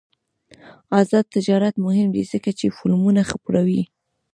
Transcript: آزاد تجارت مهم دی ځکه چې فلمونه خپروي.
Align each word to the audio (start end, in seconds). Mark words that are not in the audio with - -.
آزاد 0.99 1.25
تجارت 1.35 1.75
مهم 1.85 2.07
دی 2.15 2.23
ځکه 2.31 2.49
چې 2.59 2.75
فلمونه 2.77 3.21
خپروي. 3.31 3.81